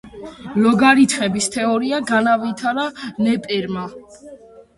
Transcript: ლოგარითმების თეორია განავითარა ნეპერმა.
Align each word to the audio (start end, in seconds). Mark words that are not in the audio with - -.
ლოგარითმების 0.61 1.49
თეორია 1.57 1.99
განავითარა 2.13 2.87
ნეპერმა. 3.27 3.87